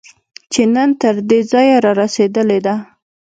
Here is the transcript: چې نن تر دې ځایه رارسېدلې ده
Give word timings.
چې 0.51 0.61
نن 0.73 0.89
تر 1.01 1.15
دې 1.29 1.39
ځایه 1.51 1.75
رارسېدلې 1.85 2.59
ده 2.65 2.75